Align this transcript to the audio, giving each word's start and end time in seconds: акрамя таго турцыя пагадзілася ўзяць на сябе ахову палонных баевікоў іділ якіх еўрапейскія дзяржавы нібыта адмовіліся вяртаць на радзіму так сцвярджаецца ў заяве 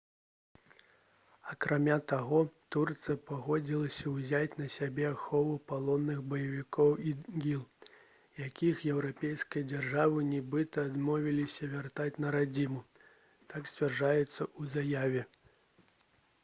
акрамя 1.49 1.95
таго 2.11 2.37
турцыя 2.75 3.15
пагадзілася 3.27 4.13
ўзяць 4.13 4.55
на 4.61 4.67
сябе 4.75 5.05
ахову 5.11 5.51
палонных 5.73 6.23
баевікоў 6.31 6.95
іділ 7.11 7.61
якіх 8.47 8.81
еўрапейскія 8.93 9.67
дзяржавы 9.73 10.23
нібыта 10.33 10.87
адмовіліся 10.93 11.71
вяртаць 11.75 12.13
на 12.25 12.33
радзіму 12.37 12.83
так 13.53 13.69
сцвярджаецца 13.73 14.41
ў 14.51 14.75
заяве 14.77 15.27